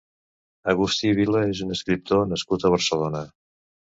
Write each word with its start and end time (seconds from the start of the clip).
Agustí 0.71 1.11
Vila 1.19 1.41
és 1.49 1.61
un 1.67 1.75
escriptor 1.77 2.25
nascut 2.31 2.65
a 2.71 2.75
Barcelona. 2.77 3.25